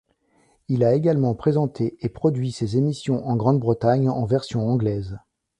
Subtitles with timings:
[0.67, 5.19] Il a également présenté et produit ces émissions en Grande-Bretagne en version anglaise.